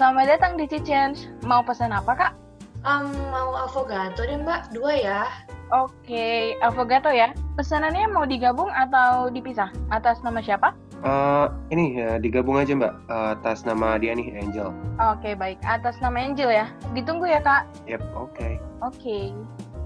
[0.00, 1.28] selamat datang di Cicens.
[1.44, 2.32] Mau pesan apa kak?
[2.88, 5.20] Um, mau avocado deh mbak, dua ya.
[5.68, 7.36] Oke, avocado ya.
[7.60, 9.68] Pesanannya mau digabung atau dipisah?
[9.92, 10.72] Atas nama siapa?
[11.04, 14.72] Uh, ini ya digabung aja mbak uh, atas nama dia nih Angel.
[14.96, 16.72] Oke baik, atas nama Angel ya.
[16.96, 17.68] Ditunggu ya kak.
[17.84, 18.32] Yep, oke.
[18.32, 18.52] Okay.
[18.80, 19.36] Oke.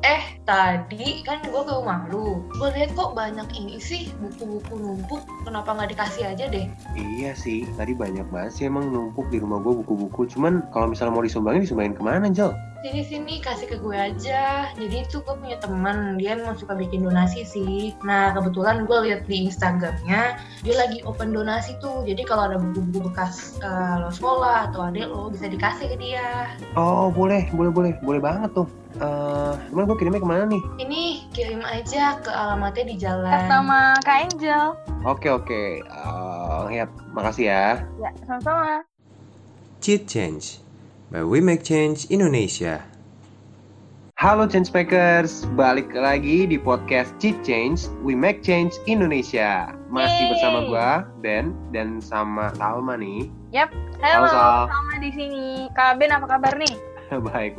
[0.05, 2.45] Eh, tadi kan gue ke rumah lu.
[2.61, 5.25] Gue lihat kok banyak ini sih, buku-buku numpuk.
[5.49, 6.69] Kenapa nggak dikasih aja deh?
[6.93, 10.29] Iya sih, tadi banyak banget sih emang numpuk di rumah gue buku-buku.
[10.29, 12.53] Cuman kalau misalnya mau disumbangin, disumbangin ke mana, Jel?
[12.85, 14.69] Sini-sini kasih ke gue aja.
[14.77, 17.97] Jadi itu gue punya teman, dia emang suka bikin donasi sih.
[18.05, 22.05] Nah, kebetulan gue lihat di Instagramnya, dia lagi open donasi tuh.
[22.05, 26.53] Jadi kalau ada buku-buku bekas uh, lo sekolah atau adik lo, bisa dikasih ke dia.
[26.77, 27.93] Oh, boleh, boleh, boleh.
[28.05, 28.69] Boleh banget tuh.
[29.01, 30.63] Uh, cuman gue kirimnya ke mana nih?
[30.85, 33.49] Ini kirim aja ke alamatnya di jalan.
[33.49, 34.77] Sama Kak Angel.
[35.09, 35.81] Oke oke.
[35.89, 36.85] Uh, ya,
[37.17, 37.81] makasih ya.
[37.97, 38.85] Ya, sama-sama.
[39.81, 40.64] Cheat Change
[41.11, 42.81] by We Make Change Indonesia.
[44.15, 49.75] Halo Changemakers, balik lagi di podcast Cheat Change We Make Change Indonesia.
[49.91, 50.31] Masih Yeay.
[50.33, 53.29] bersama gue Ben dan sama Salma nih.
[53.53, 54.61] Yap, halo, Halo, Sal.
[54.71, 55.47] Salma di sini.
[55.75, 56.75] Kak Ben apa kabar nih?
[57.29, 57.59] baik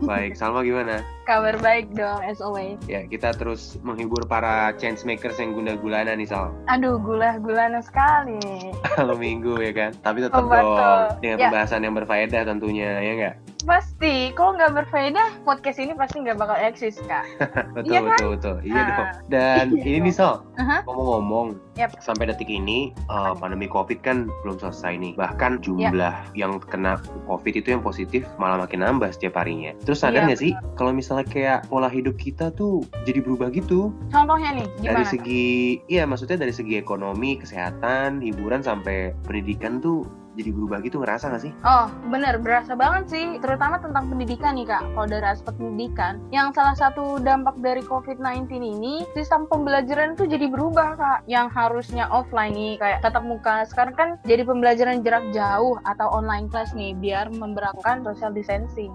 [0.00, 0.34] baik.
[0.34, 1.02] Salma gimana?
[1.24, 2.78] Kabar baik dong, as always.
[2.84, 6.54] Ya, kita terus menghibur para changemakers yang guna-gulana nih, Sal.
[6.66, 8.40] Aduh, gula-gulana sekali.
[8.96, 9.90] Kalau minggu ya kan.
[9.98, 10.74] Tapi tetap Oh, betul.
[10.74, 11.42] dong dengan Ya.
[11.46, 13.34] pembahasan yang berfaedah tentunya, ya nggak?
[13.58, 17.26] Pasti, kalau nggak berfaedah, podcast ini pasti nggak bakal eksis, Kak.
[17.74, 18.08] Betul, Iya kan?
[18.08, 18.56] betul, betul.
[18.62, 18.86] Iya Nah.
[18.88, 19.08] dong.
[19.28, 20.34] Dan Iya ini nih, Sal.
[20.56, 20.86] Aha.
[20.86, 21.98] Ngomong-ngomong, Yap.
[21.98, 25.12] sampai detik ini uh, pandemi COVID kan belum selesai nih.
[25.14, 29.74] Bahkan jumlah yang kena COVID itu yang positif malah makin nambah setiap harinya.
[29.82, 33.90] Terus sadar Iya, nggak sih kalau misalnya kayak pola hidup kita tuh jadi berubah gitu?
[34.08, 35.06] Contohnya nih, Dari gimana?
[35.06, 35.46] segi,
[35.86, 40.06] iya maksudnya dari segi ekonomi, kesehatan, hiburan sampai pendidikan tuh
[40.38, 41.52] jadi berubah gitu ngerasa nggak sih?
[41.66, 44.86] Oh, bener, berasa banget sih, terutama tentang pendidikan nih kak.
[44.94, 50.46] Kalau dari aspek pendidikan, yang salah satu dampak dari COVID-19 ini, sistem pembelajaran tuh jadi
[50.46, 51.18] berubah kak.
[51.26, 56.46] Yang harusnya offline nih, kayak tatap muka, sekarang kan jadi pembelajaran jarak jauh atau online
[56.46, 58.94] class nih, biar memperlakukan social distancing.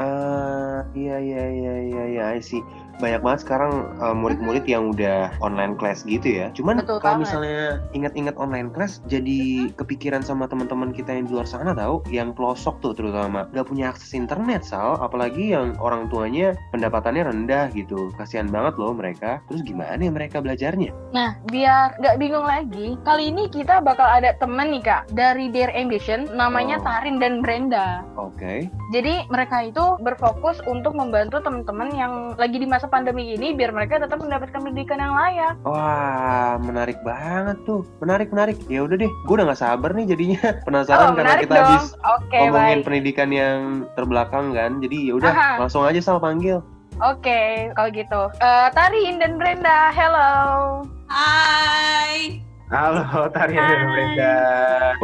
[0.00, 2.64] Ah, iya iya iya iya iya see.
[3.00, 6.46] Banyak banget sekarang uh, murid-murid yang udah online class gitu ya.
[6.52, 7.30] Cuman Betul kalau banget.
[7.30, 7.62] misalnya
[7.96, 12.82] ingat-ingat online class jadi kepikiran sama teman-teman kita yang di luar sana tahu, yang pelosok
[12.82, 18.10] tuh terutama nggak punya akses internet sal, apalagi yang orang tuanya pendapatannya rendah gitu.
[18.18, 19.40] Kasihan banget loh mereka.
[19.48, 20.90] Terus gimana ya mereka belajarnya?
[21.12, 25.70] Nah, biar nggak bingung lagi, kali ini kita bakal ada temen nih kak, dari Dear
[25.76, 26.84] Ambition, namanya Oh.
[26.88, 28.00] Tarin dan Brenda.
[28.16, 28.66] Oke.
[28.96, 33.96] Jadi mereka itu berfokus untuk membantu teman-teman yang lagi di masa pandemi ini biar mereka
[33.96, 35.56] tetap mendapatkan pendidikan yang layak.
[35.64, 37.88] Wah, menarik banget tuh.
[38.04, 38.60] Menarik, menarik.
[38.68, 40.44] Ya udah deh, gue udah nggak sabar nih jadinya.
[40.68, 41.64] Penasaran oh, karena kita dong.
[41.64, 41.84] habis
[42.20, 42.84] Oke, ngomongin baik.
[42.84, 44.76] pendidikan yang terbelakang kan.
[44.84, 46.60] Jadi ya udah langsung aja Sal panggil.
[47.00, 48.22] Oke, kalau gitu.
[48.36, 50.84] Eh, Tarin dan Brenda, hello.
[51.08, 52.44] Hai.
[52.72, 53.84] Halo Tarian dan.
[53.84, 54.36] Brenda.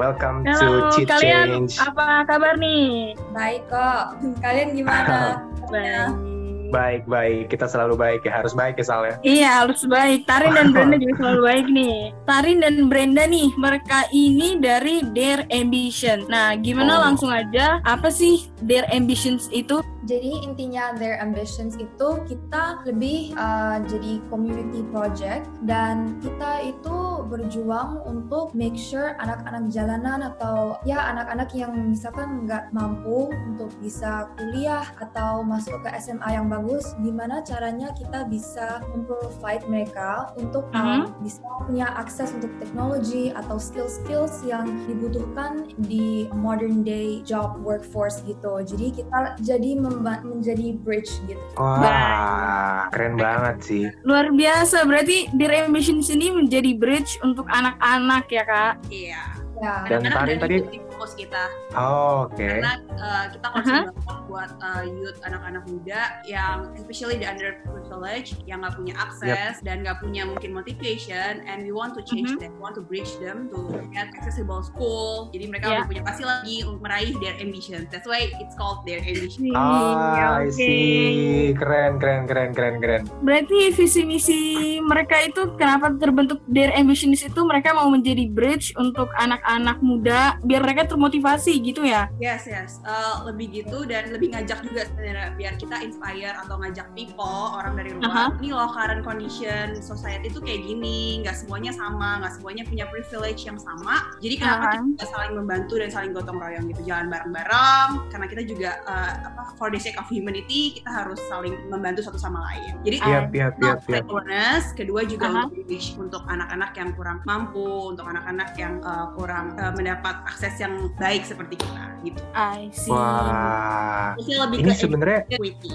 [0.01, 1.77] Welcome Halo, to Cheat kalian Change.
[1.85, 3.13] apa kabar nih?
[3.37, 4.17] Baik kok.
[4.41, 5.45] Kalian gimana?
[5.73, 6.28] Baik.
[6.69, 7.49] Baik, baik.
[7.49, 8.33] Kita selalu baik ya.
[8.39, 9.15] Harus baik ya Sal ya.
[9.25, 10.25] Iya harus baik.
[10.25, 11.97] Tarin dan Brenda juga selalu baik nih.
[12.25, 16.29] Tarin dan Brenda nih mereka ini dari Dare Ambition.
[16.29, 17.03] Nah gimana Oh.
[17.05, 19.81] langsung aja apa sih Dare Ambitions itu?
[20.07, 28.03] Jadi intinya their ambitions itu kita lebih uh, jadi community project dan kita itu berjuang
[28.07, 34.87] untuk make sure anak-anak jalanan atau ya anak-anak yang misalkan nggak mampu untuk bisa kuliah
[35.03, 41.43] atau masuk ke SMA yang bagus, gimana caranya kita bisa memprovide mereka untuk um, bisa
[41.67, 48.63] punya akses untuk teknologi atau skill-skills yang dibutuhkan di modern day job workforce gitu.
[48.63, 49.77] Jadi kita jadi
[50.25, 51.41] menjadi bridge gitu.
[51.57, 53.85] Wah, keren banget sih.
[54.05, 54.85] Luar biasa.
[54.85, 58.75] Berarti Dare Ambitions ini menjadi bridge untuk anak-anak ya kak?
[58.93, 59.23] Iya.
[59.59, 59.75] Ya.
[59.91, 61.47] Dan Tarin tadi- fokus kita.
[61.79, 62.43] Oh, Oke.
[62.43, 63.95] Karena uh, kita concern banget
[64.27, 70.03] buat uh, youth anak-anak muda yang especially the underprivileged yang nggak punya akses dan nggak
[70.03, 72.43] punya mungkin motivation and we want to change Mhm.
[72.43, 75.31] them, we want to bridge them to get accessible school.
[75.31, 75.77] Jadi mereka Yeah.
[75.81, 77.87] udah punya pasti lagi untuk meraih their ambition.
[77.95, 79.55] That's why it's called their ambition.
[79.55, 80.51] Ah, Oke.
[80.51, 81.55] I see.
[81.55, 83.03] Keren, keren, keren, keren, keren.
[83.23, 84.41] Berarti visi misi
[84.83, 90.65] mereka itu kenapa terbentuk Dare Ambitions itu mereka mau menjadi bridge untuk anak-anak muda biar
[90.65, 92.09] mereka termotivasi gitu ya.
[92.17, 92.81] Yes, yes.
[92.85, 97.77] Uh, lebih gitu dan lebih ngajak juga sebenarnya biar kita inspire atau ngajak people orang
[97.77, 98.33] dari luar.
[98.41, 103.45] Ini loh current condition society itu kayak gini, nggak semuanya sama, nggak semuanya punya privilege
[103.45, 104.09] yang sama.
[104.23, 104.85] Jadi kenapa Uh-huh.
[104.95, 108.11] kita saling membantu dan saling gotong royong gitu, jalan bareng-bareng.
[108.11, 112.19] Karena kita juga uh, apa for the sake of humanity kita harus saling membantu satu
[112.21, 112.79] sama lain.
[112.87, 114.03] Jadi iya, iya, untuk iya.
[114.07, 115.51] awareness, kedua juga Aha.
[115.51, 115.67] untuk
[115.99, 121.23] untuk anak-anak yang kurang mampu, untuk anak-anak yang uh, kurang uh, mendapat akses yang baik
[121.27, 122.23] seperti kita gitu.
[122.31, 122.91] I see.
[122.95, 124.15] Wah.
[124.15, 125.73] Terusnya lebih Ini ke sebenarnya equity.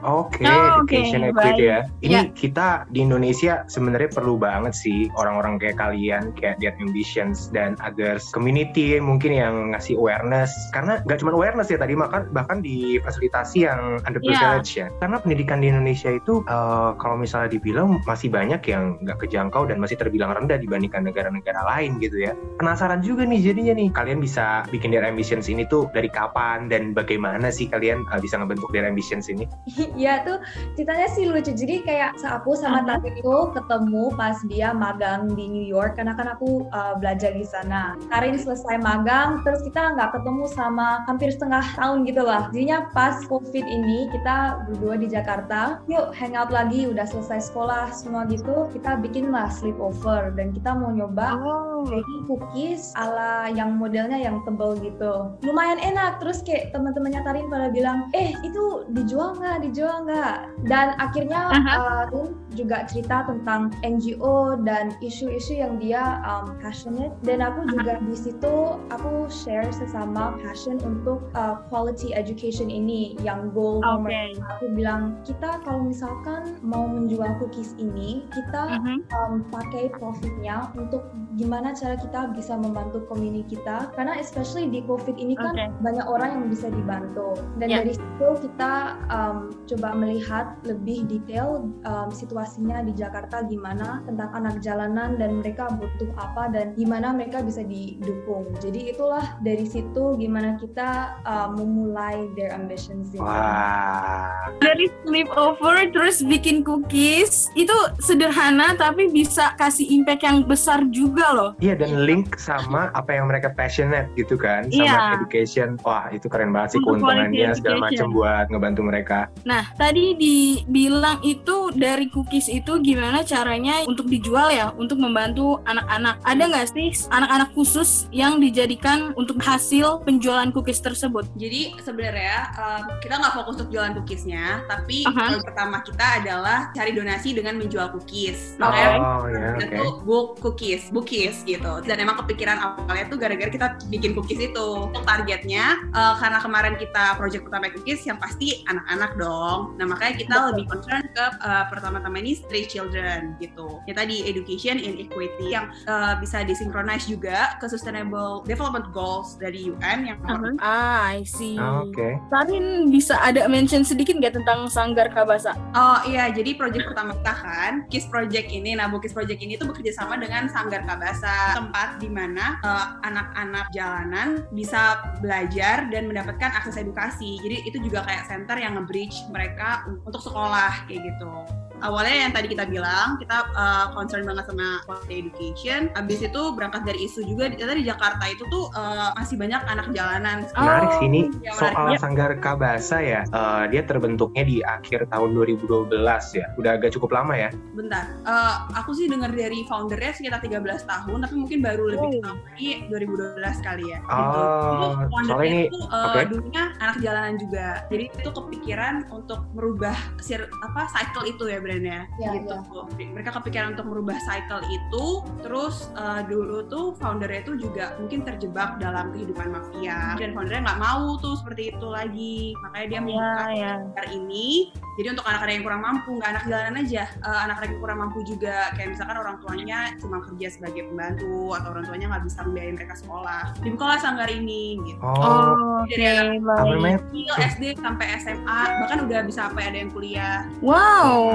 [0.00, 1.32] Oke, Oh, oke, education baik.
[1.36, 1.80] equity ya.
[2.00, 2.22] Ini Ya.
[2.32, 8.24] kita di Indonesia sebenarnya perlu banget sih orang-orang kayak kalian, kayak Dead Ambitions dan others
[8.32, 10.48] community mungkin yang ngasih awareness.
[10.72, 14.88] Karena nggak cuma awareness ya tadi, bahkan bahkan di fasilitasi yang underprivileged ya.
[15.04, 19.76] Karena pendidikan di Indonesia itu eh, kalau misalnya dibilang masih banyak yang nggak kejangkau dan
[19.80, 22.32] masih terbilang rendah dibandingkan negara-negara lain gitu ya.
[22.56, 26.90] Penasaran juga nih jadinya nih, kalian bisa bikin Dear Ambitions ini tuh dari kapan dan
[26.90, 29.46] bagaimana sih kalian eh, bisa ngebentuk Dear Ambitions ini?
[30.00, 30.40] Iya tuh
[30.74, 31.52] ceritanya sih lucu.
[31.52, 32.96] Jadi kayak aku sama Aha.
[32.96, 37.44] Tarin itu ketemu pas dia magang di New York karena kan aku uh, belajar di
[37.44, 37.94] sana.
[38.08, 42.48] Tarin selesai magang, terus kita nggak ketemu sama hampir setengah tahun gitu lah.
[42.54, 46.88] Jadinya pas COVID ini kita berdua di Jakarta, yuk hangout lagi.
[46.88, 51.84] Udah selesai sekolah semua gitu, kita bikin lah sleepover dan kita mau nyoba Oh.
[51.88, 55.12] baking cookies ala yang modelnya yang tebel gitu.
[55.44, 56.24] Lumayan enak.
[56.24, 60.48] Terus kayak teman-temannya Tarin pada bilang, eh itu dijual nggak, dijual nggak?
[60.64, 67.12] Dan akhirnya uh, Tarin juga cerita tentang NGO dan isu-isu yang dia um, passionate.
[67.22, 73.50] Dan aku juga di situ aku share sesama passion untuk uh, quality education ini yang
[73.54, 74.38] goal nomor Oke.
[74.56, 78.96] aku bilang kita kalau misalkan mau menjual cookies ini kita Mhm.
[79.14, 85.16] um, pakai profitnya untuk gimana cara kita bisa membantu community kita karena especially di covid
[85.16, 87.76] ini kan banyak orang yang bisa dibantu dan Ya.
[87.82, 92.08] dari situ kita um, coba melihat lebih detail um,
[92.40, 97.60] situasinya di Jakarta gimana tentang anak jalanan dan mereka butuh apa dan gimana mereka bisa
[97.60, 103.12] didukung jadi itulah dari situ gimana kita um, memulai their ambitions.
[103.20, 111.26] Wah, Dari sleepover terus bikin cookies itu sederhana tapi bisa kasih impact yang besar juga
[111.36, 111.50] loh.
[111.60, 114.96] iya dan link sama apa yang mereka passionate gitu kan, sama Iya.
[115.20, 115.76] education.
[115.84, 119.18] Wah itu keren banget sih keuntungannya segala macam buat ngebantu mereka.
[119.44, 126.22] Nah, tadi dibilang itu dari cookies itu gimana caranya untuk dijual ya, untuk membantu anak-anak.
[126.22, 131.26] Ada nggak sih anak-anak khusus yang dijadikan untuk hasil penjualan cookies tersebut?
[131.34, 135.34] Jadi sebenarnya um, kita nggak fokus untuk jualan cookiesnya, tapi Aha.
[135.34, 138.54] goal pertama kita adalah cari donasi dengan menjual cookies.
[138.60, 138.70] Oke.
[138.70, 139.76] Makanya Oh kita oke.
[139.80, 141.82] tuh book cookies, bookies gitu.
[141.82, 144.68] Dan emang kepikiran awalnya tuh gara-gara kita bikin cookies itu.
[144.86, 149.74] Untuk targetnya, uh, karena kemarin kita project pertama cookies yang pasti anak-anak dong.
[149.80, 150.48] Nah makanya kita Betul.
[150.54, 153.80] lebih concern ke uh, pertama-tama ini stray children gitu.
[153.84, 159.66] Ya tadi education and equity yang uh, bisa disinkronize juga ke sustainable development goals dari
[159.66, 161.56] UN yang nomor Ah, I see.
[161.56, 162.20] Ah, Oke.
[162.28, 165.56] Tarin bisa ada mention sedikit nggak tentang Sanggar Kabasa?
[165.72, 169.66] Oh iya, jadi project pertama kita kan, KIS Project ini, nah Bukis Project ini tuh
[169.66, 176.50] bekerja sama dengan Sanggar Kabasa, tempat di mana eh, anak-anak jalanan bisa belajar dan mendapatkan
[176.52, 177.40] akses edukasi.
[177.40, 181.32] Jadi itu juga kayak center yang nge-bridge mereka un- untuk sekolah kayak gitu.
[181.80, 185.88] Awalnya yang tadi kita bilang, kita eh, concern banget sama quality education.
[185.92, 189.86] Habis itu berangkat dari isu juga, ternyata di Jakarta itu tuh eh, masih banyak anak
[189.90, 190.36] jalanan.
[190.52, 192.00] Menarik sih ini ya, soal menarik.
[192.00, 193.20] Sanggar Kabasa ya.
[193.24, 195.88] eh, dia terbentuknya di akhir tahun 2012
[196.32, 196.46] ya.
[196.56, 197.48] Udah agak cukup lama ya.
[197.72, 202.12] Bentar, eh, aku sih dengar dari foundernya sekitar 13 tahun, tapi mungkin baru lebih Oh.
[202.12, 203.98] ketahui 2012 kali ya.
[204.04, 205.26] Oh, gitu.
[205.26, 206.20] Soalnya ini- itu eh, oke.
[206.28, 207.66] dulunya anak jalanan juga.
[207.88, 212.10] Jadi itu kepikiran untuk merubah sir, apa cycle itu ya brandnya.
[212.18, 212.58] Ya, gitu.
[212.98, 215.06] Mereka kepikiran untuk merubah cycle itu,
[215.46, 220.82] terus eh, dulu tuh foundernya itu juga mungkin terjebak dalam kehidupan mafia dan foundernya nggak
[220.82, 222.58] mau tuh seperti itu lagi.
[222.66, 223.72] Makanya dia membuka ya.
[223.78, 227.80] Sanggar ini jadi untuk anak-anak yang kurang mampu nggak anak jalanan aja eh, anak-anak yang
[227.80, 232.24] kurang mampu juga kayak misalkan orang tuanya cuma kerja sebagai pembantu atau orang tuanya nggak
[232.28, 236.44] bisa membiayai mereka sekolah dibukalah sanggar ini gitu Oh, Oh, apa baik.
[236.68, 236.98] namanya?
[237.08, 241.32] Kecil, SD sampai SMA bahkan udah bisa sampai ada yang kuliah Wow.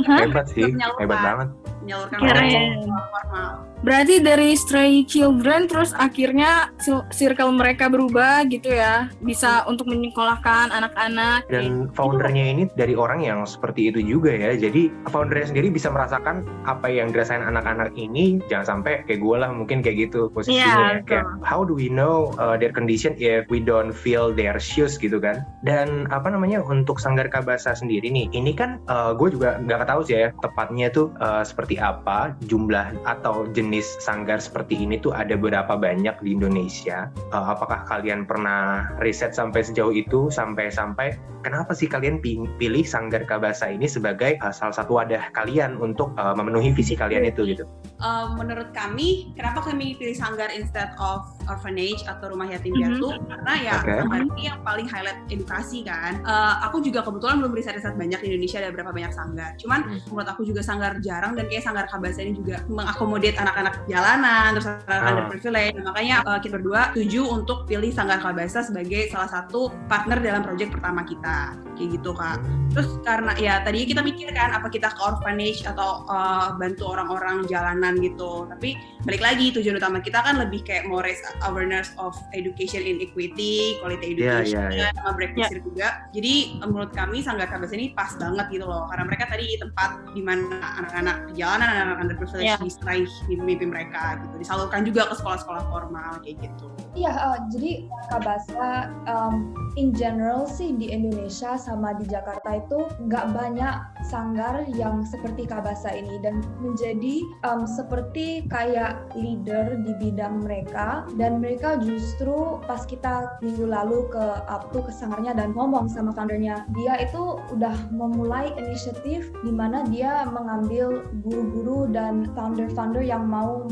[0.00, 0.24] Hah?
[0.24, 1.48] hebat sih, hebat banget.
[1.86, 3.62] Menyalurkan formal.
[3.86, 6.74] Berarti dari stray children terus akhirnya
[7.14, 9.06] circle mereka berubah gitu ya.
[9.22, 11.46] Bisa untuk menyekolahkan anak-anak.
[11.46, 14.58] Dan foundernya ini dari orang yang seperti itu juga ya.
[14.58, 18.42] Jadi foundernya sendiri bisa merasakan apa yang dirasain anak-anak ini.
[18.50, 20.66] Jangan sampai kayak gue lah mungkin kayak gitu posisinya.
[20.66, 21.06] Iya, ya.
[21.06, 25.22] Kayak how do we know uh, their condition if we don't feel their shoes gitu
[25.22, 25.46] kan?
[25.62, 30.00] Dan apa namanya untuk Sanggar Kabasa sendiri nih, ini kan uh, gue juga nggak tahu
[30.02, 35.36] sih ya tepatnya tuh uh, seperti apa jumlah atau jenis sanggar seperti ini tuh ada
[35.36, 37.12] berapa banyak di Indonesia.
[37.30, 41.14] Uh, apakah kalian pernah riset sampai sejauh itu sampai-sampai
[41.46, 46.16] kenapa sih kalian pi- pilih Sanggar Kabasa ini sebagai uh, salah satu wadah kalian untuk
[46.16, 47.68] uh, memenuhi visi kalian itu gitu?
[48.02, 53.14] Uh, menurut kami, kenapa kami pilih sanggar instead of orphanage atau rumah yatim piatu?
[53.26, 56.20] Karena ya sanggar ini yang paling highlight edukasi kan.
[56.26, 59.50] Uh, aku juga kebetulan belum riset-riset banyak di Indonesia ada berapa banyak sanggar.
[59.58, 60.00] Cuman Hmm.
[60.10, 64.66] menurut aku juga sanggar jarang dan kayak sanggar kabasa ini juga mengakomodir anak-anak jalanan, terus
[64.66, 65.12] anak-anak Ah.
[65.26, 65.82] underprivileged.
[65.86, 70.74] Makanya uh, kita berdua setuju untuk pilih sanggar kabasa sebagai salah satu partner dalam proyek
[70.74, 71.54] pertama kita.
[71.76, 72.40] Kayak gitu kak.
[72.72, 77.44] Terus karena ya tadinya kita mikir kan apa kita ke orphanage atau uh, bantu orang-orang
[77.46, 78.48] jalanan gitu.
[78.48, 83.02] Tapi balik lagi tujuan utama kita kan lebih kayak mau raise awareness of education in
[83.02, 84.96] equity, quality Iya, education, iya, iya.
[84.96, 85.88] sama breakfast juga.
[86.14, 88.86] Jadi uh, menurut kami Sanggar Kabas ini pas banget gitu loh.
[88.88, 92.56] Karena mereka tadi tempat di mana anak-anak jalanan, anak-anak underprivileged Iya.
[92.62, 94.34] diseraih mimpi mereka gitu.
[94.38, 96.66] Disalurkan juga ke sekolah-sekolah formal kayak gitu.
[96.94, 97.72] Iya, eh, jadi
[98.06, 98.68] Kabasa
[99.10, 103.74] um, in general sih di Indonesia sama di Jakarta itu nggak banyak
[104.06, 111.25] sanggar yang seperti Kabasa ini dan menjadi um, seperti kayak leader di bidang mereka dan
[111.42, 114.24] mereka justru pas kita minggu lalu ke
[114.70, 120.26] tuh ke sanggarnya dan ngomong sama foundernya dia itu udah memulai inisiatif di mana dia
[120.30, 123.66] mengambil guru-guru dan founder-founder yang mau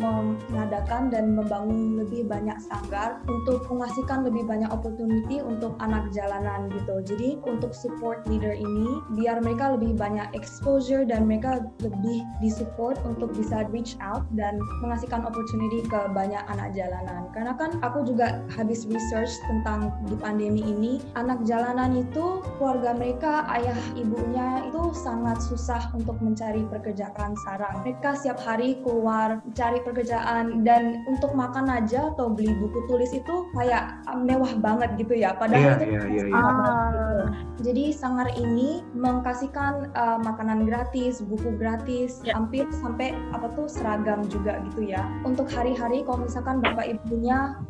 [0.50, 7.04] mengadakan dan membangun lebih banyak sanggar untuk mengasihkan lebih banyak opportunity untuk anak jalanan gitu.
[7.04, 13.30] Jadi untuk support leader ini biar mereka lebih banyak exposure dan mereka lebih disupport untuk
[13.36, 17.28] bisa reach out dan mengasihkan opportunity ke banyak anak jalanan.
[17.44, 23.44] Karena kan aku juga habis research tentang di pandemi ini anak jalanan itu keluarga mereka
[23.52, 27.84] ayah ibunya itu sangat susah untuk mencari pekerjaan sekarang.
[27.84, 33.44] Mereka setiap hari keluar cari pekerjaan dan untuk makan aja atau beli buku tulis itu
[33.52, 33.92] kayak
[34.24, 35.36] mewah banget gitu ya.
[35.36, 36.24] Padahal Iya, itu iya, iya, iya.
[36.24, 37.24] susah banget gitu.
[37.64, 42.40] Jadi Sangar ini mengkasihkan uh, makanan gratis, buku gratis, Ya.
[42.40, 45.04] hampir sampai apa tuh seragam juga gitu ya.
[45.28, 46.88] Untuk hari-hari kalau misalkan bapak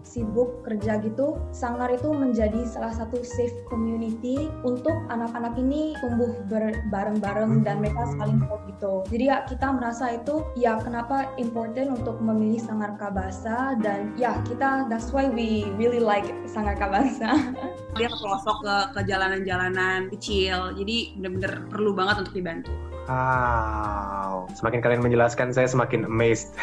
[0.02, 6.32] sibuk kerja gitu, Sangar itu menjadi salah satu safe community untuk anak-anak ini tumbuh
[6.90, 8.92] bareng-bareng dan mereka saling support gitu.
[9.10, 14.86] Jadi ya kita merasa itu ya kenapa important untuk memilih Sangar Kabasa dan ya kita
[14.90, 17.54] that's why we really like Sangar Kabasa.
[17.94, 20.74] Dia ke pelosok ke ke jalanan-jalanan kecil.
[20.74, 22.74] Jadi bener-bener perlu banget untuk dibantu.
[23.04, 26.56] Wow, semakin kalian menjelaskan saya semakin amazed.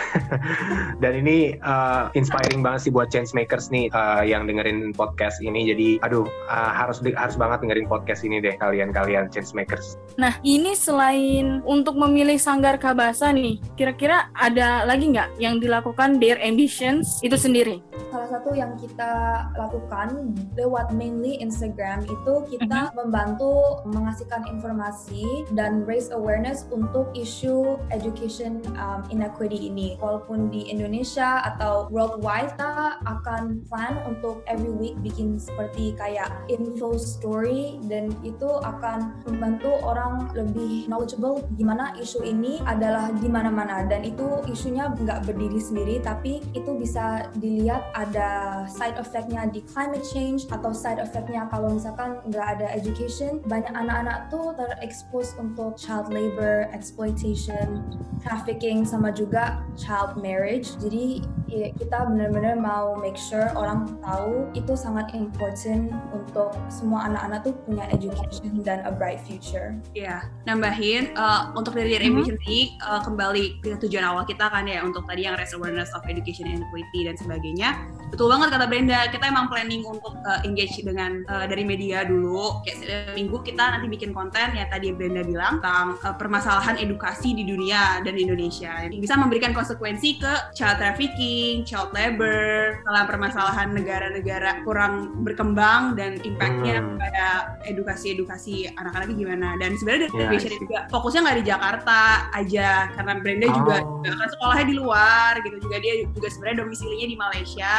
[1.04, 5.70] Dan ini uh, inspiring banget sih buat change makers nih uh, yang dengerin podcast ini.
[5.70, 10.02] Jadi, aduh, uh, harus harus banget dengerin podcast ini deh kalian-kalian change makers.
[10.18, 16.42] Nah, ini selain untuk memilih Sanggar Kabasa nih, kira-kira ada lagi nggak yang dilakukan Dear
[16.42, 17.86] Ambitions itu sendiri?
[18.32, 26.64] Satu yang kita lakukan lewat mainly Instagram itu kita membantu mengasihkan informasi dan raise awareness
[26.72, 30.00] untuk isu education um, inequity ini.
[30.00, 36.94] Walaupun di Indonesia atau worldwide, kita akan plan untuk every week bikin seperti kayak info
[36.94, 44.06] story dan itu akan membantu orang lebih knowledgeable gimana isu ini adalah di mana-mana dan
[44.06, 48.21] itu isunya nggak berdiri sendiri tapi itu bisa dilihat ada
[48.70, 54.30] side effect-nya di climate change atau side effect-nya kalau misalkan nggak ada education banyak anak-anak
[54.30, 57.82] tuh terekspos untuk child labor, exploitation,
[58.22, 64.74] trafficking sama juga child marriage jadi ya, kita benar-benar mau make sure orang tahu itu
[64.74, 69.76] sangat important untuk semua anak-anak tuh punya education dan a bright future.
[69.92, 72.08] Iya, nambahin uh, untuk dari Mhm.
[72.12, 75.92] Ambition ini uh, kembali ke tujuan awal kita kan ya untuk tadi yang raise awareness
[75.94, 77.70] of education and equity dan sebagainya.
[78.12, 79.00] Betul banget kata Brenda.
[79.08, 82.60] Kita emang planning untuk uh, engage dengan uh, dari media dulu.
[82.68, 87.48] Kayak minggu kita nanti bikin konten ya tadi Brenda bilang tentang uh, permasalahan edukasi di
[87.48, 88.84] dunia dan di Indonesia.
[88.84, 96.20] Yang bisa memberikan konsekuensi ke child trafficking, child labor, dalam permasalahan negara-negara kurang berkembang dan
[96.22, 96.98] impactnya Hmm.
[96.98, 97.26] pada
[97.68, 99.48] edukasi-edukasi anak-anaknya gimana.
[99.56, 100.62] Dan sebenarnya dari Ya, Vision I see.
[100.64, 102.00] juga fokusnya nggak di Jakarta
[102.34, 102.70] aja.
[102.92, 104.02] Karena Brenda juga Oh.
[104.02, 105.56] juga kan sekolahnya di luar gitu.
[105.62, 107.72] Juga dia juga sebenarnya domisilinya di Malaysia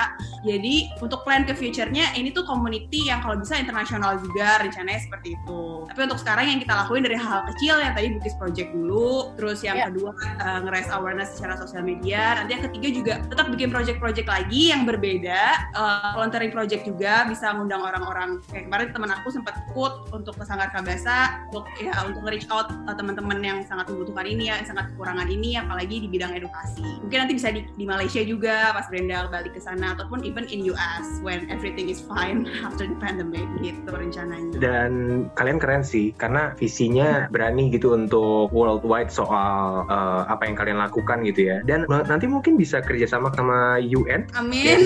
[0.42, 5.38] jadi untuk plan ke future-nya ini tuh community yang kalau bisa internasional juga rencananya seperti
[5.38, 5.86] itu.
[5.88, 9.60] Tapi untuk sekarang yang kita lakuin dari hal kecil yang tadi Bukis Project dulu terus
[9.64, 9.88] yang Ya.
[9.88, 10.12] kedua
[10.44, 14.84] uh, nge-raise awareness secara sosial media nanti yang ketiga juga tetap bikin project-project lagi yang
[14.84, 18.38] berbeda uh, volunteering project juga bisa ngundang orang-orang.
[18.52, 22.68] Kayak kemarin teman aku sempat ikut untuk ke Sanggar Kabasa untuk ya untuk nge-reach out
[22.84, 26.84] uh, teman-teman yang sangat membutuhkan ini ya yang sangat kekurangan ini apalagi di bidang edukasi.
[27.02, 30.68] Mungkin nanti bisa di, di Malaysia juga pas Brenda balik ke sana ataupun even in
[30.68, 34.92] US when everything is fine after the pandemic gitu rencananya Dan
[35.40, 41.24] kalian keren sih, karena visinya berani gitu untuk worldwide soal uh, apa yang kalian lakukan
[41.24, 41.64] gitu ya.
[41.64, 44.28] Dan nanti mungkin bisa kerjasama sama UN.
[44.36, 44.84] amin.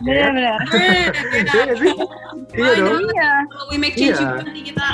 [0.00, 0.56] Benar-benar.
[1.36, 1.92] Iya sih?
[2.56, 3.04] Iya dong.
[3.12, 3.32] Iya.
[3.52, 4.40] Kalau we make change Iya.
[4.40, 4.86] nanti kita.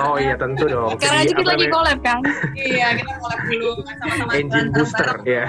[0.00, 0.96] Oh iya tentu dong.
[0.96, 2.20] Jadi, kita lagi collab kan.
[2.56, 5.44] Iya, kita collab dulu sama-sama engine booster ya.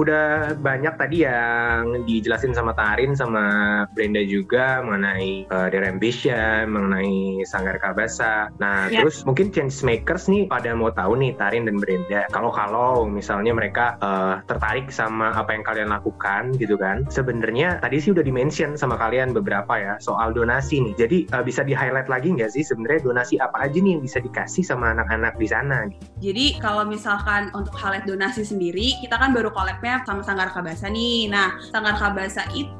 [0.00, 3.44] Udah banyak tadi yang dijelasin sama Tarin sama
[3.90, 8.54] Brenda juga mengenai uh, their ambition, mengenai Sanggar Kabasa.
[8.62, 9.02] Nah, Ya.
[9.02, 12.30] terus mungkin change makers nih pada mau tahu nih Tarin dan Brenda.
[12.30, 17.02] Kalau-kalau misalnya mereka uh, tertarik sama apa yang kalian lakukan gitu kan.
[17.10, 20.94] Sebenarnya tadi sih udah dimention sama kalian beberapa ya soal donasi nih.
[20.94, 24.62] Jadi uh, bisa di-highlight lagi nggak sih sebenarnya donasi apa aja nih yang bisa dikasih
[24.62, 25.90] sama anak-anak di sana?
[26.22, 31.26] Jadi kalau misalkan untuk highlight donasi sendiri, kita kan baru collabnya sama Sanggar Kabasa nih.
[31.26, 32.73] Nah, Sanggar Kabasa itu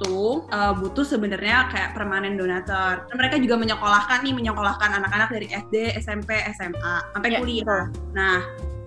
[0.50, 3.06] uh, butuh sebenarnya kayak permanen donatur.
[3.06, 7.86] Dan mereka juga menyekolahkan nih, menyekolahkan anak-anak dari SD, SMP, SMA, sampai Ya, kuliah.
[8.14, 8.42] Nah,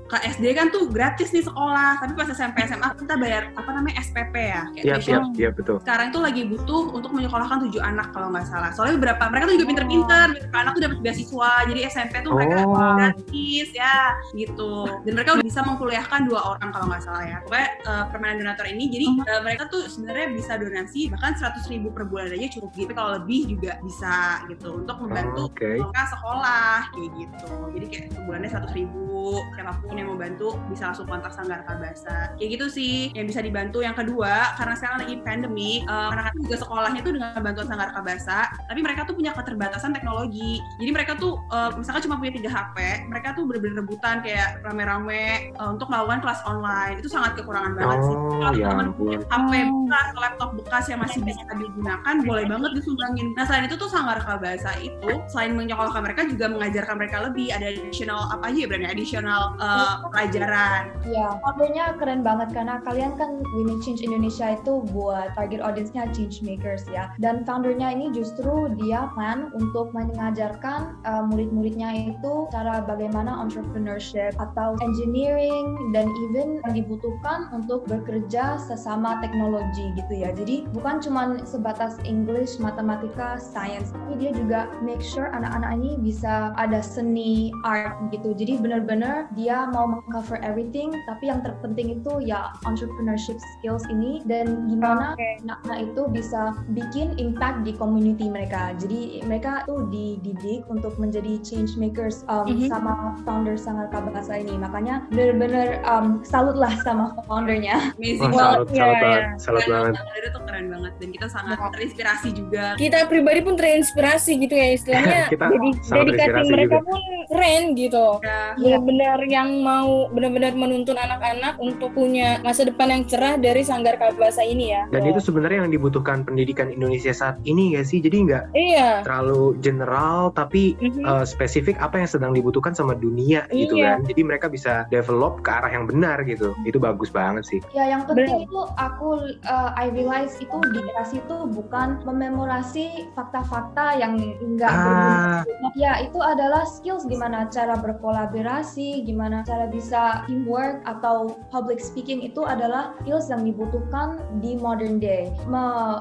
[0.07, 3.99] ke SD kan tuh gratis nih sekolah, tapi pas SMP, SMA kita bayar apa namanya
[3.99, 5.77] SPP ya, kayak Iya, iya, iya betul.
[5.83, 8.71] sekarang itu lagi butuh untuk menyekolahkan tujuh anak kalau nggak salah.
[8.71, 12.55] Soalnya beberapa mereka tuh juga pinter-pinter, beberapa anak tuh dapat beasiswa, jadi SMP tuh mereka
[12.57, 12.73] Oh.
[12.97, 14.87] gratis ya gitu.
[15.03, 17.37] Dan mereka udah bisa mengkuliahkan dua orang kalau nggak salah ya.
[17.45, 21.91] Pokoknya uh, permanent donator ini, jadi uh, mereka tuh sebenarnya bisa donasi bahkan 100 ribu
[21.91, 22.91] per bulan aja cukup gitu.
[22.95, 25.79] Kalau lebih juga bisa gitu untuk membantu Oke.
[25.79, 27.51] mereka sekolah kayak gitu.
[27.77, 29.19] Jadi kayak sebulannya 100 ribu,
[29.53, 32.37] siapa pun yang mau bantu bisa langsung kontak Sanggar Kabasa.
[32.37, 33.81] Kayak gitu sih yang bisa dibantu.
[33.81, 38.39] Yang kedua, karena sekarang lagi pandemi, eh, anak-anak juga sekolahnya tuh dengan bantuan Sanggar Kabasa,
[38.69, 40.61] tapi mereka tuh punya keterbatasan teknologi.
[40.77, 42.77] Jadi mereka tuh eh, misalkan cuma punya 3 HP,
[43.09, 46.95] mereka tuh bener-bener rebutan kayak rame-rame eh, untuk melakukan kelas online.
[47.01, 48.15] Itu sangat kekurangan banget sih.
[48.15, 49.17] Oh, Kalau ya teman ampun.
[49.17, 49.53] HP
[49.87, 53.27] bekas, laptop bekas yang masih bisa digunakan, boleh banget disumbangin.
[53.39, 57.47] Nah selain itu tuh Sanggar Kabasa itu selain menyekolahkan mereka juga mengajarkan mereka lebih.
[57.55, 58.91] Ada additional apa aja ya brandnya?
[58.91, 60.91] Additional uh, pelajaran.
[61.07, 66.09] Ya, foundernya keren banget karena kalian kan We Make Change Indonesia itu buat target audience-nya
[66.11, 67.11] change makers ya.
[67.21, 74.75] Dan foundernya ini justru dia plan untuk mengajarkan uh, murid-muridnya itu cara bagaimana entrepreneurship atau
[74.83, 80.33] engineering dan even yang dibutuhkan untuk bekerja sesama teknologi gitu ya.
[80.33, 86.51] Jadi bukan cuma sebatas English, matematika, science, tapi dia juga make sure anak-anak ini bisa
[86.55, 88.33] ada seni, art gitu.
[88.33, 94.65] Jadi benar-benar dia mau mengcover everything, tapi yang terpenting itu ya entrepreneurship skills ini dan
[94.65, 95.13] gimana
[95.45, 96.41] anak-anak itu bisa
[96.73, 98.73] bikin impact di community mereka.
[98.75, 102.65] Jadi mereka tuh dididik untuk menjadi change makers um, Mhm.
[102.67, 104.57] sama founder Sanggar Kabasa ini.
[104.57, 107.93] Makanya benar-benar um, salut lah sama foundernya.
[107.93, 108.57] Amazing Wah, banget.
[108.57, 109.03] salut, Iya, salut iya.
[109.03, 109.93] banget, salut Keren banget.
[109.93, 110.23] banget.
[110.27, 112.65] Itu keren banget dan kita sangat terinspirasi juga.
[112.75, 115.21] Kita pribadi pun terinspirasi gitu ya istilahnya.
[115.33, 116.87] Kita Jadi sangat dedikasi mereka juga.
[116.87, 118.05] pun keren gitu.
[118.23, 123.99] Ya, Benar-benar yang mau benar-benar menuntun anak-anak untuk punya masa depan yang cerah dari Sanggar
[123.99, 124.87] Kabasa ini ya.
[124.87, 127.99] Dan itu sebenarnya yang dibutuhkan pendidikan Indonesia saat ini gak sih?
[127.99, 129.03] Jadi nggak Iya.
[129.03, 131.03] terlalu general, tapi Mhm.
[131.03, 133.99] uh, spesifik apa yang sedang dibutuhkan sama dunia gitu Iya.
[133.99, 134.07] kan.
[134.07, 136.55] Jadi mereka bisa develop ke arah yang benar gitu.
[136.63, 137.59] Itu bagus banget sih.
[137.73, 138.45] Ya, yang penting Benar.
[138.47, 139.09] itu aku
[139.49, 145.17] uh, I realize itu dikasih itu bukan mememorasi fakta-fakta yang enggak berguna.
[145.41, 152.21] Ah, Ya, itu adalah skills gimana cara berkolaborasi, gimana cara bisa teamwork atau public speaking
[152.21, 155.33] itu adalah skills yang dibutuhkan di modern day.
[155.49, 155.97] Me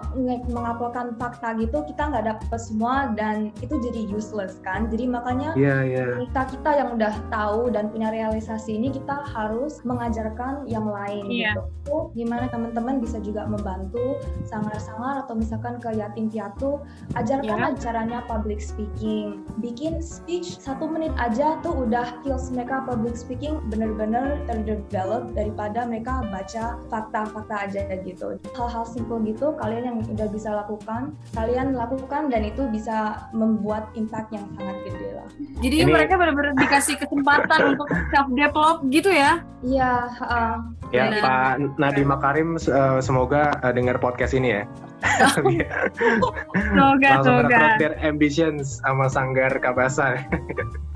[0.50, 4.90] mengapalkan fakta gitu kita nggak dapet semua dan itu jadi useless kan.
[4.90, 6.04] Jadi makanya Iya, iya.
[6.26, 11.54] kita kita yang udah tahu dan punya realisasi ini kita harus mengajarkan yang lain Iya.
[11.54, 11.62] gitu.
[11.86, 16.82] Itu gimana teman-teman bisa juga membantu sangar-sangar atau misalkan ke yatim piatu
[17.14, 19.46] ajarkan aja caranya public speaking.
[19.62, 26.24] Bikin speech satu menit aja tuh udah skills mereka public speaking bener-bener terdevelop daripada mereka
[26.28, 28.38] baca fakta-fakta aja gitu.
[28.54, 34.32] Hal-hal simple gitu kalian yang udah bisa lakukan, kalian lakukan dan itu bisa membuat impact
[34.32, 35.28] yang sangat gede lah.
[35.62, 39.40] Jadi Ini- mereka benar-benar dikasih kesempatan untuk self develop gitu ya.
[39.64, 40.56] Iya, uh,
[40.94, 41.22] Ya, Benar.
[41.22, 44.62] Pak Nadiem Makarim eh, semoga eh, dengar podcast ini ya.
[46.72, 47.76] Semoga, semoga.
[47.76, 50.24] their ambitions sama Sanggar Kabasa.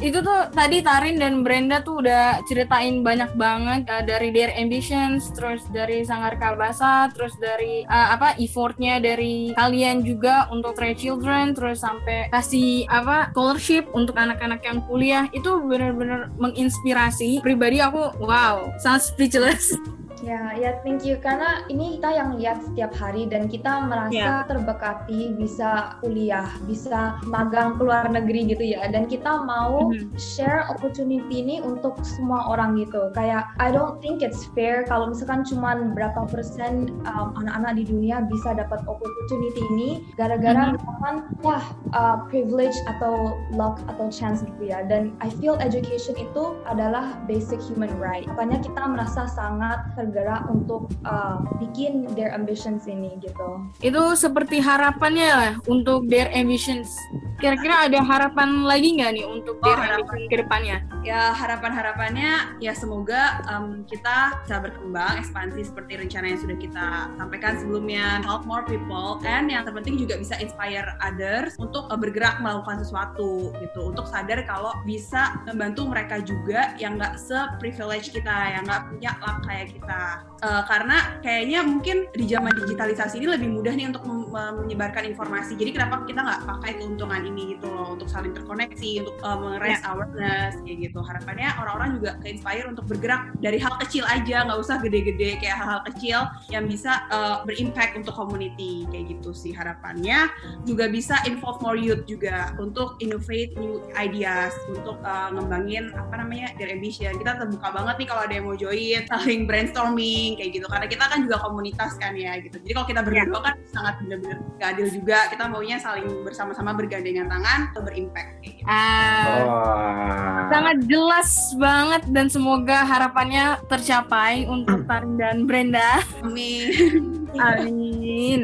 [0.01, 5.29] Itu tuh tadi Tarin dan Brenda tuh udah ceritain banyak banget uh, dari their ambitions,
[5.35, 11.53] terus dari Sanggar Kalbasa, terus dari uh, apa effortnya dari kalian juga untuk Trade Children,
[11.53, 17.45] terus sampai kasih apa scholarship untuk anak-anak yang kuliah itu benar-benar menginspirasi.
[17.45, 19.77] Pribadi aku wow, sangat speechless.
[20.21, 24.45] Ya, ya thank you karena ini kita yang lihat setiap hari dan kita merasa Ya.
[24.45, 30.13] terbekati bisa kuliah, bisa magang ke luar negeri gitu ya dan kita mau Mhm.
[30.21, 33.09] share opportunity ini untuk semua orang gitu.
[33.17, 38.21] Kayak I don't think it's fair kalau misalkan cuman berapa persen um, anak-anak di dunia
[38.29, 40.73] bisa dapat opportunity ini gara-gara Mhm.
[40.77, 41.59] misalkan ya
[41.97, 44.85] uh, privilege atau luck atau chance gitu ya.
[44.85, 48.29] Dan I feel education itu adalah basic human right.
[48.37, 53.63] Makanya kita merasa sangat tergerak untuk uh, bikin their ambitions ini gitu.
[53.79, 56.91] Itu seperti harapannya lah untuk their ambitions.
[57.39, 60.03] Kira-kira ada harapan lagi nggak nih untuk Oh, their harapan.
[60.03, 60.79] ambition ke depannya?
[61.01, 67.57] ya harapan-harapannya ya semoga em, kita bisa berkembang ekspansi seperti rencana yang sudah kita sampaikan
[67.57, 72.85] sebelumnya help more people and yang terpenting juga bisa inspire others untuk eh, bergerak melakukan
[72.85, 78.85] sesuatu gitu untuk sadar kalau bisa membantu mereka juga yang nggak se-privilege kita yang nggak
[78.93, 83.77] punya luck kayak kita para Eh, karena kayaknya mungkin di zaman digitalisasi ini lebih mudah
[83.77, 85.53] nih untuk mem- menyebarkan informasi.
[85.53, 89.85] Jadi kenapa kita nggak pakai keuntungan ini gitu loh untuk saling terkoneksi untuk eh, meng-raise
[89.85, 91.01] awareness kayak gitu.
[91.05, 95.83] Harapannya orang-orang juga ke-inspire untuk bergerak dari hal kecil aja nggak usah gede-gede kayak hal-hal
[95.93, 100.33] kecil yang bisa uh, berimpact untuk community kayak gitu sih harapannya.
[100.65, 106.57] Juga bisa involve more youth juga untuk innovate new ideas untuk uh, ngembangin apa namanya
[106.57, 107.13] their ambition.
[107.21, 111.05] Kita terbuka banget nih kalau ada yang mau join saling brainstorming kayak gitu karena kita
[111.07, 114.87] kan juga komunitas kan ya gitu jadi kalau kita berdua kan sangat benar-benar gak adil
[114.91, 118.69] juga kita maunya saling bersama-sama bergandengan tangan untuk berimpact kayak gitu.
[118.69, 120.43] Ah, Wah.
[120.51, 126.03] sangat jelas banget dan semoga harapannya tercapai untuk Tarin dan Brenda.
[126.25, 127.27] Amin.
[127.39, 128.00] Amin.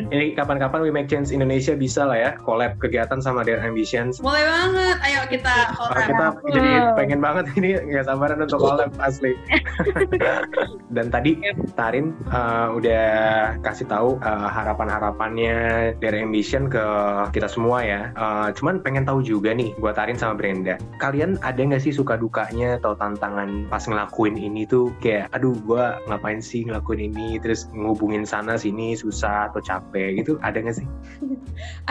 [0.09, 4.19] Ini kapan-kapan We Make Change Indonesia bisa lah ya collab kegiatan sama Their Ambitions.
[4.19, 4.97] Boleh banget.
[5.05, 6.41] Ayo kita Oh, collab.
[6.41, 9.37] kita jadi pengen banget ini nggak sabaran untuk collab asli.
[10.97, 11.37] Dan tadi
[11.77, 13.07] Tarin uh, udah
[13.61, 15.57] kasih tahu uh, harapan-harapannya
[16.01, 16.81] dari Ambition ke
[17.37, 18.01] kita semua ya.
[18.17, 20.81] Uh, cuman pengen tahu juga nih buat Tarin sama Brenda.
[21.03, 26.01] Kalian ada nggak sih suka dukanya atau tantangan pas ngelakuin ini tuh kayak aduh gua
[26.09, 30.87] ngapain sih ngelakuin ini terus ngubungin sana sini susah atau capek gitu ada nggak sih?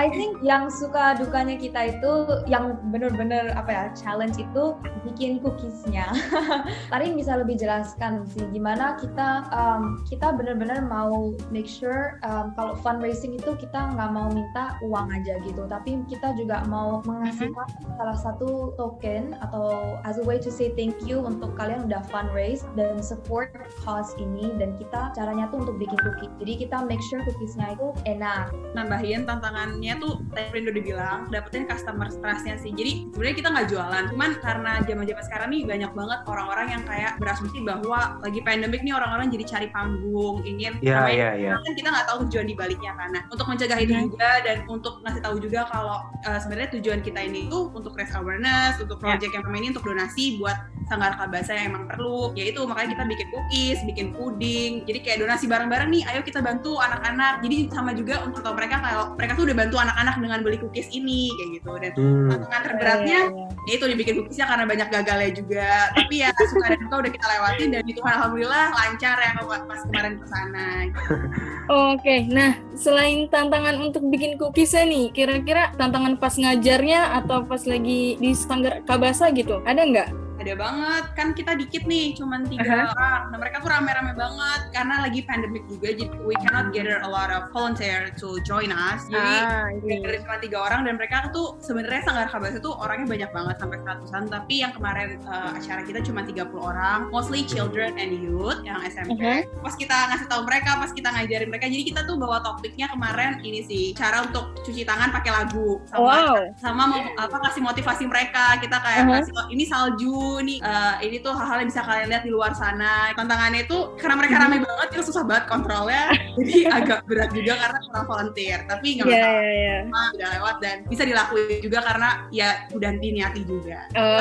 [0.01, 2.11] I think yang suka dukanya kita itu
[2.47, 6.07] yang bener-bener apa ya challenge itu bikin cookiesnya.
[6.91, 12.79] Tarin bisa lebih jelaskan sih gimana kita um, kita bener-bener mau make sure um, kalau
[12.79, 17.67] fundraising itu kita nggak mau minta uang aja gitu, tapi kita juga mau menghasilkan
[17.99, 22.63] salah satu token atau as a way to say thank you untuk kalian udah fundraise
[22.79, 26.31] dan support cause ini dan kita caranya tuh untuk bikin cookie.
[26.39, 28.53] Jadi kita make sure cookiesnya itu enak.
[28.75, 32.75] nambahin tantangannya tuh tadi Rindo udah bilang dapetin customer trustnya sih.
[32.75, 36.83] Jadi sebenarnya kita nggak jualan cuman karena zaman zaman sekarang nih banyak banget orang-orang yang
[36.83, 41.51] kayak berasumsi bahwa lagi pandemik nih orang-orang jadi cari panggung ingin Iya namanya iya iya.
[41.55, 43.09] kan kita nggak tahu tujuan di baliknya kan.
[43.15, 45.97] Nah untuk mencegah itu juga dan untuk ngasih tahu juga kalau
[46.27, 50.35] uh, sebenarnya tujuan kita ini tuh untuk raise awareness untuk project yang ini untuk donasi
[50.35, 52.35] buat sanggar kabasa yang emang perlu.
[52.35, 54.83] Yaitu makanya kita bikin cookies bikin puding.
[54.83, 58.81] Jadi kayak donasi bareng-bareng nih ayo kita bantu anak-anak jadi sama juga untuk tahu mereka
[58.81, 62.27] kalau mereka tuh udah bantu anak-anak dengan beli cookies ini kayak gitu dan Hmm.
[62.27, 63.19] tantangan terberatnya
[63.65, 67.25] ya itu dibikin cookiesnya karena banyak gagalnya juga tapi ya suka dan duka udah kita
[67.25, 70.67] lewatin dan itu alhamdulillah lancar ya pas kemarin ke sana
[71.65, 78.21] Oke, nah selain tantangan untuk bikin cookiesnya nih, kira-kira tantangan pas ngajarnya atau pas lagi
[78.21, 80.24] di Sanggar Kabasa gitu, ada nggak?
[80.45, 81.03] Ada banget.
[81.17, 82.85] Kan kita dikit nih cuman tiga.
[82.87, 87.09] Orang nah mereka tuh rame-rame banget karena lagi pandemic juga jadi we cannot gather a
[87.09, 89.01] lot of volunteer to join us.
[89.09, 93.31] Jadi Ah, dari cuma tiga orang dan mereka tuh sebenarnya Sanggar Kabasa tuh orangnya banyak
[93.31, 98.13] banget sampai seratusan tapi yang kemarin uh, acara kita cuma 30 orang mostly children and
[98.13, 99.63] youth yang SMP Mhm.
[99.63, 103.39] pas kita ngasih tahu mereka pas kita ngajarin mereka jadi kita tuh bawa topiknya kemarin
[103.41, 105.79] ini sih cara untuk cuci tangan pakai lagu.
[105.87, 106.35] Sama Wow.
[106.59, 108.59] sama mau apa kasih motivasi mereka.
[108.59, 109.11] Kita kayak Mhm.
[109.15, 112.51] kasih oh, ini salju nih eh, ini tuh hal-hal yang bisa kalian lihat di luar
[112.51, 113.11] sana.
[113.13, 116.11] Tantangannya itu karena mereka ramai banget itu susah banget kontrolnya.
[116.35, 118.59] Jadi agak berat juga karena kurang volunteer.
[118.65, 119.41] Tapi nggak Iya, masalah.
[119.41, 119.75] iya, iya.
[119.85, 123.79] Cuma udah lewat dan bisa dilakuin juga karena ya udah diniati juga.
[123.93, 124.13] Oh,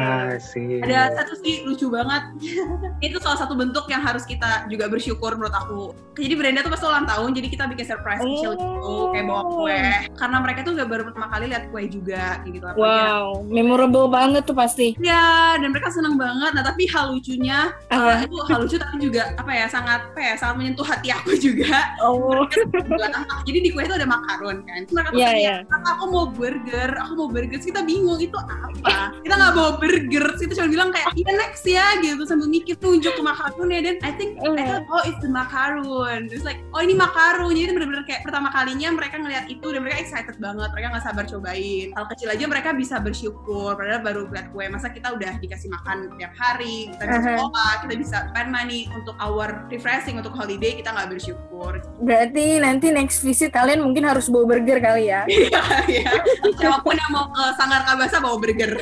[0.00, 0.80] Ah, sih.
[0.80, 2.22] ada satu sih lucu banget.
[3.06, 5.82] Itu salah satu bentuk yang harus kita juga bersyukur menurut aku.
[6.14, 9.80] Jadi Brenda tuh pas ulang tahun jadi kita bikin surprise kecil gitu kayak bawa kue.
[10.14, 12.64] Karena mereka tuh gak baru pertama kali lihat kue juga kayak gitu.
[12.76, 14.92] Wow, memorable banget tuh pasti.
[15.00, 16.52] Ya, dan mereka senang banget.
[16.54, 20.34] Nah, tapi hal lucunya, uh, itu hal lucu tapi juga apa ya, sangat apa ya,
[20.38, 21.96] sangat menyentuh hati aku juga.
[22.04, 23.10] Oh, Buat?
[23.46, 24.84] Jadi di kue itu ada makaron kan.
[24.84, 25.56] Terus mereka tuh Iya, tanya, iya.
[25.66, 27.56] "Kak, aku mau burger, aku mau burger.
[27.58, 29.14] Terus kita bingung itu apa?
[29.24, 30.24] Kita nggak bawa burger.
[30.36, 33.94] Terus Kita cuma bilang kayak, iya next ya gitu sambil mikir tunjuk ke makaronnya dan
[34.02, 36.26] I think I thought, oh it's the macaron.
[36.28, 37.52] Terus like, oh ini makaron.
[37.54, 40.68] Jadi itu benar-benar kayak pertama kalinya mereka ngeliat itu dan mereka excited banget.
[40.74, 41.88] Mereka nggak sabar cobain.
[41.94, 43.74] Hal kecil aja mereka bisa bersyukur.
[43.76, 44.66] Padahal baru lihat kue.
[44.68, 49.16] Masa kita udah dikasih makan tiap hari, kita bisa sekolah, kita bisa spend money untuk
[49.18, 51.72] our refreshing, untuk holiday, kita nggak bersyukur.
[52.00, 55.24] berarti nanti next visit kalian mungkin harus bawa burger kali ya.
[55.30, 56.12] Iya, iya.
[56.54, 58.76] Siapa pun yang mau ke Sanggar Kabasa bawa burger.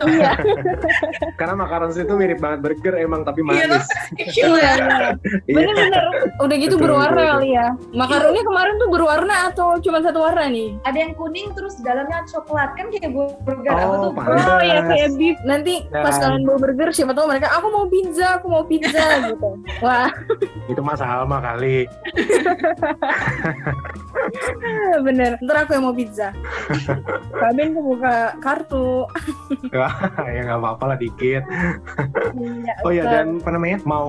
[0.00, 0.32] Iya.
[1.38, 3.86] Karena makaron itu mirip banget burger emang tapi Iya, manis.
[4.14, 4.72] Kecil Iya, ya.
[4.74, 4.98] iya.
[5.44, 5.54] Iya.
[5.54, 6.04] Bener-bener.
[6.38, 7.66] Udah gitu berwarna kali ya.
[7.92, 10.74] Makaronnya kemarin tuh berwarna atau cuma satu warna nih?
[10.82, 14.44] Ada yang kuning terus dalamnya coklat kan kayak burger Oh, aku tuh pantes.
[14.44, 15.36] Oh ya kayak beef.
[15.44, 19.04] Nanti pas Dan- kalian bawa burger siapa tahu mereka aku mau pizza, aku mau pizza
[19.28, 19.48] gitu.
[19.78, 20.08] Wah,
[20.66, 21.86] Itu Mas Alma kali.
[25.06, 25.36] bener.
[25.42, 26.32] Ntar aku yang mau pizza.
[27.40, 29.04] Kak Ben buka kartu.
[29.70, 31.42] ya nggak apa-apa lah dikit.
[32.34, 34.08] Iya, Oh ya dan apa namanya mau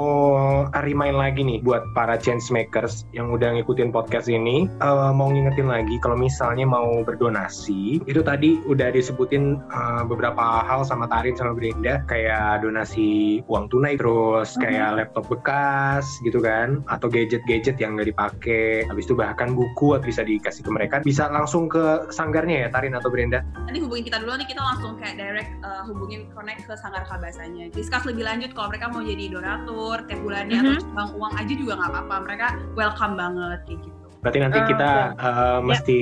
[0.82, 5.67] remind lagi nih buat para change makers yang udah ngikutin podcast ini eh, mau ngingetin
[5.67, 11.54] lagi kalau misalnya mau berdonasi itu tadi udah disebutin eh, beberapa hal sama Tarin sama
[11.76, 18.16] Brenda kayak donasi uang tunai terus kayak laptop bekas gitu kan atau gadget-gadget yang nggak
[18.16, 22.96] dipakai habis itu bahkan buku bisa dikasih ke mereka bisa langsung ke sanggarnya ya Tarin
[22.96, 26.74] atau Brenda Nanti hubungin kita dulu nih, kita langsung kayak direct uh, hubungin connect ke
[26.78, 27.74] Sanggar Kabasanya.
[27.74, 31.74] Discuss lebih lanjut kalau mereka mau jadi donatur tiap bulannya atau cumbang uang aja juga
[31.82, 32.16] nggak apa-apa.
[32.30, 34.05] Mereka welcome banget kayak gitu.
[34.26, 36.00] Berarti nanti Oh, kita eh, mesti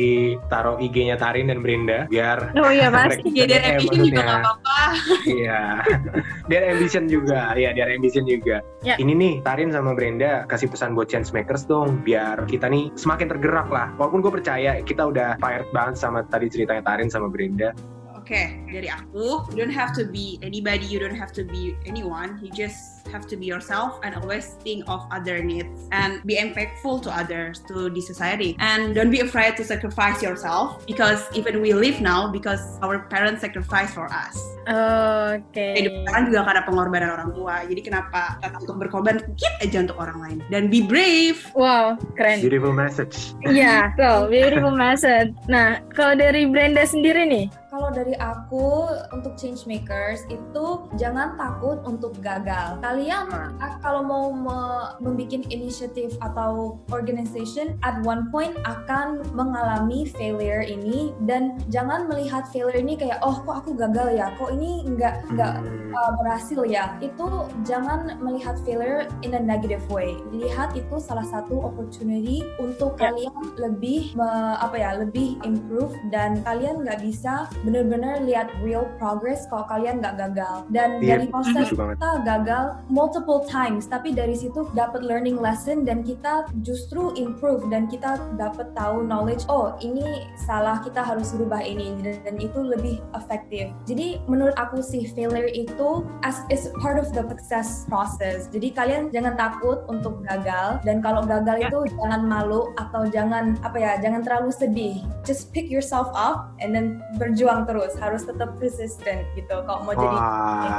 [0.48, 4.80] taruh IG-nya Tarin dan Brenda biar Oh iya Ya, dan DM ambition juga nggak apa-apa.
[5.28, 5.62] Iya.
[6.50, 8.64] Biar ambition juga, ya biar ambition juga.
[8.84, 8.96] Ya.
[9.00, 13.28] Ini nih Tarin sama Brenda kasih pesan buat change makers dong, biar kita nih semakin
[13.32, 13.92] tergerak lah.
[14.00, 17.76] Walaupun gue percaya kita udah fired banget sama tadi ceritanya Tarin sama Brenda.
[18.24, 22.40] Oke, dari aku, you don't have to be anybody, you don't have to be anyone.
[22.40, 27.04] You just have to be yourself and always think of other needs and be impactful
[27.04, 28.56] to others, to the society.
[28.64, 33.44] And don't be afraid to sacrifice yourself because even we live now because our parents
[33.44, 34.40] sacrifice for us.
[34.72, 35.84] Oke.
[35.84, 37.68] Hidup sekarang juga karena pengorbanan orang tua.
[37.68, 41.44] Jadi kenapa kita untuk berkorban dikit aja untuk orang lain dan be brave.
[41.60, 42.40] Wow, keren.
[42.40, 43.36] Beautiful message.
[43.44, 45.36] Iya, so beautiful message.
[45.52, 48.86] Nah, kalau dari Brenda sendiri nih, Kalau dari aku
[49.18, 52.78] untuk change makers itu jangan takut untuk gagal.
[52.86, 60.62] Kalian ah, kalau mau me- membuat inisiatif atau organization at one point akan mengalami failure
[60.62, 61.18] ini.
[61.26, 65.54] Dan jangan melihat failure ini kayak oh kok aku gagal ya, kok ini nggak nggak
[65.98, 66.94] uh, berhasil ya?
[67.02, 70.14] Itu jangan melihat failure in a negative way.
[70.30, 73.10] Lihat itu salah satu opportunity untuk Ya.
[73.10, 79.48] kalian lebih me- apa ya lebih improve dan kalian nggak bisa benar-benar lihat real progress
[79.48, 80.56] kalau kalian nggak gagal.
[80.72, 86.04] Dan Iya, dari proses kita gagal multiple times tapi dari situ dapat learning lesson dan
[86.04, 91.94] kita justru improve dan kita dapat tahu knowledge oh ini salah kita harus rubah ini
[92.02, 97.12] dan, dan itu lebih efektif jadi menurut aku sih failure itu as is part of
[97.14, 98.50] the success process.
[98.50, 101.70] Jadi kalian jangan takut untuk gagal dan kalau gagal Ya.
[101.70, 105.06] itu jangan malu atau jangan apa ya jangan terlalu sedih.
[105.22, 109.56] Just pick yourself up and then berjuang berjuang terus, harus tetap persistent gitu.
[109.64, 110.18] Kalau mau jadi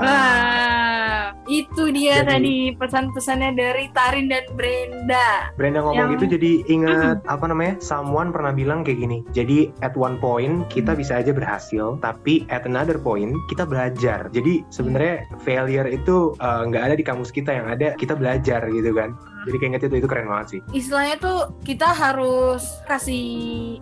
[0.03, 1.23] Wah.
[1.45, 5.53] Itu dia Jadi- tadi pesan-pesannya dari Tarin dan Brenda.
[5.55, 7.79] Brenda ngomong Yang- gitu jadi ingat apa namanya?
[7.79, 9.19] Someone pernah bilang kayak gini.
[9.37, 14.33] Jadi at one point kita bisa aja berhasil, tapi at another point kita belajar.
[14.33, 18.91] Jadi sebenarnya failure itu eh, nggak ada di kamus kita yang ada kita belajar gitu
[18.97, 19.13] kan.
[19.45, 20.61] Jadi kayak itu itu keren banget sih.
[20.73, 23.25] Istilahnya tuh kita harus kasih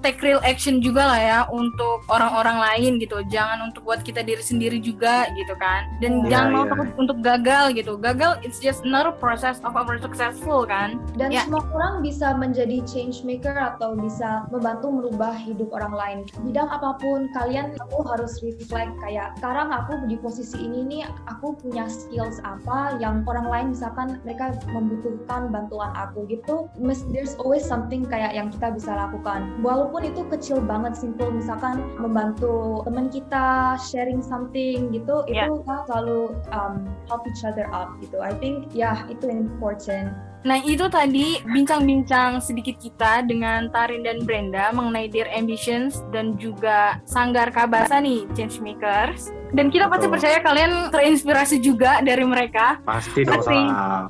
[0.03, 3.22] take real action juga lah ya untuk orang-orang lain gitu.
[3.31, 5.87] Jangan untuk buat kita diri sendiri juga gitu kan.
[6.03, 6.70] Dan Iya, jangan mau iya.
[6.75, 7.92] takut untuk gagal gitu.
[7.98, 10.98] Gagal it's just another process of our successful kan.
[11.14, 11.44] dan Ya.
[11.46, 16.18] semua orang bisa menjadi change maker atau bisa membantu merubah hidup orang lain.
[16.42, 21.55] Bidang apa pun kalian aku harus reflect kayak sekarang aku di posisi ini nih aku
[21.61, 26.72] punya skills apa yang orang lain misalkan mereka membutuhkan bantuan aku gitu.
[27.12, 29.60] There's always something kayak yang kita bisa lakukan.
[29.60, 35.46] Walaupun itu kecil banget simple misalkan membantu teman kita sharing something gitu Ya.
[35.46, 36.20] itu kita selalu
[36.56, 38.16] um, help each other out gitu.
[38.18, 40.32] I think ya itu important.
[40.42, 46.98] Nah itu tadi bincang-bincang sedikit kita dengan Tarin dan Brenda mengenai Dear Ambitions dan juga
[47.07, 49.31] Sanggar Kabasa nih Changemakers.
[49.52, 50.14] Dan kita pasti Betul.
[50.16, 52.81] percaya kalian terinspirasi juga dari mereka.
[52.88, 53.61] Pasti dong Pasti.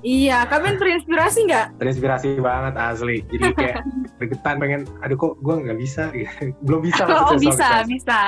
[0.07, 1.67] Iya, kalian terinspirasi nggak?
[1.83, 3.27] Terinspirasi banget asli.
[3.27, 3.83] Jadi kayak
[4.23, 6.31] gregetan pengen, aduh kok gue nggak bisa gitu.
[6.67, 8.21] Belum bisa Oh maksudnya, bisa, bisa.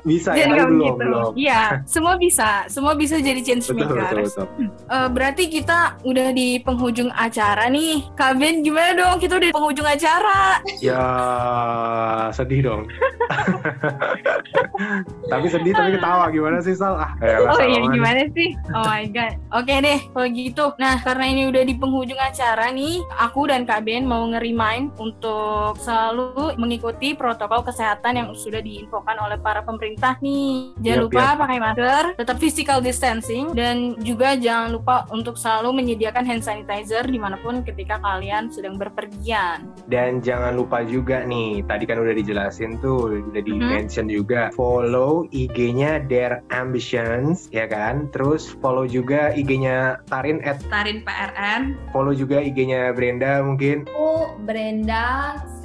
[0.00, 0.96] Bisa ya, Jadi kamu belum, gitu.
[1.04, 1.30] belum.
[1.36, 2.64] Iya, semua bisa.
[2.72, 4.32] Semua bisa jadi Betul, betul, changemakers.
[4.32, 4.46] betul.
[4.88, 8.08] Eh, berarti kita udah di penghujung acara nih.
[8.16, 9.20] Kak Ben gimana dong?
[9.20, 10.64] Kita udah di penghujung acara.
[10.80, 11.04] Ya
[12.32, 12.82] sedih dong.
[15.32, 16.96] tapi sedih tapi ketawa gimana sih Sal?
[16.96, 18.56] Ah, elah, Oh Sal, iya gimana sih?
[18.72, 19.36] Oh my god.
[19.52, 20.64] Oke deh kalau gitu.
[20.80, 25.39] Nah karena ini udah di penghujung acara nih, aku dan Kak Ben mau nge-remind untuk
[25.78, 30.74] selalu mengikuti protokol kesehatan yang sudah diinfokan oleh para pemerintah nih.
[30.80, 36.24] Jangan Yap, lupa pakai masker, tetap physical distancing, dan juga jangan lupa untuk selalu menyediakan
[36.26, 39.68] hand sanitizer di mana pun ketika kalian sedang berpergian.
[39.90, 43.68] Dan jangan lupa juga nih, tadi kan udah dijelasin tuh, udah di Mhm.
[43.70, 48.08] mention juga, follow IG-nya Their Ambitions, ya kan?
[48.10, 51.76] Terus follow juga IG-nya Tarin, at Tarin PRN.
[51.92, 53.86] follow juga IG-nya Brenda mungkin.
[53.90, 55.29] Aku Brenda
[55.60, 55.64] C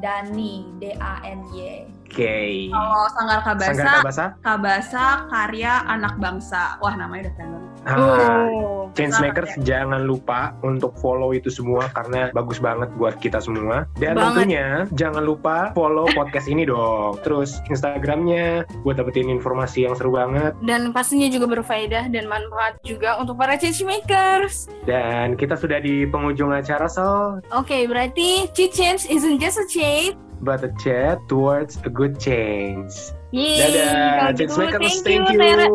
[0.00, 1.84] Dani D A N Y.
[2.04, 2.70] Oke.
[2.70, 4.24] Kalau Sanggar Kabasa, Sanggar Kabasa.
[4.40, 6.78] Kabasa Karya Anak Bangsa.
[6.78, 7.73] Wah namanya udah keren banget.
[7.86, 8.74] Ah, Oh.
[8.94, 13.90] Changemakers jangan lupa untuk follow itu semua karena bagus banget buat kita semua.
[13.98, 14.22] Dan Banget.
[14.38, 17.18] tentunya jangan lupa follow podcast ini dong.
[17.26, 20.54] Terus Instagramnya buat dapetin informasi yang seru banget.
[20.62, 24.70] Dan pastinya juga berfaedah dan manfaat juga untuk para changemakers.
[24.86, 27.42] Dan kita sudah di penghujung acara Sal.
[27.50, 30.14] Oke, berarti cheat change isn't just a change.
[30.38, 32.94] But a chat towards a good change.
[33.34, 33.58] Yeay.
[33.58, 34.30] Dadah.
[34.38, 35.66] Jetsmakers, thank you, thank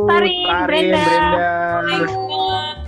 [2.08, 2.80] you